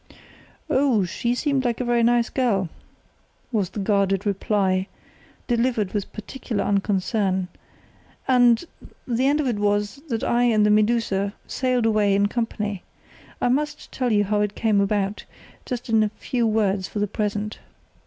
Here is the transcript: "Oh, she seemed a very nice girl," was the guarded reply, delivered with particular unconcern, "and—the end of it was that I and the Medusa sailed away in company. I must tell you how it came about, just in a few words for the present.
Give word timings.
"Oh, 0.67 1.05
she 1.05 1.35
seemed 1.35 1.63
a 1.63 1.75
very 1.83 2.01
nice 2.01 2.31
girl," 2.31 2.69
was 3.51 3.69
the 3.69 3.79
guarded 3.79 4.25
reply, 4.25 4.87
delivered 5.45 5.93
with 5.93 6.11
particular 6.11 6.63
unconcern, 6.63 7.49
"and—the 8.27 9.27
end 9.27 9.39
of 9.39 9.45
it 9.45 9.59
was 9.59 10.01
that 10.07 10.23
I 10.23 10.45
and 10.45 10.65
the 10.65 10.71
Medusa 10.71 11.35
sailed 11.45 11.85
away 11.85 12.15
in 12.15 12.25
company. 12.29 12.81
I 13.39 13.49
must 13.49 13.91
tell 13.91 14.11
you 14.11 14.23
how 14.23 14.41
it 14.41 14.55
came 14.55 14.81
about, 14.81 15.25
just 15.67 15.87
in 15.87 16.01
a 16.01 16.09
few 16.09 16.47
words 16.47 16.87
for 16.87 16.97
the 16.97 17.05
present. 17.05 17.59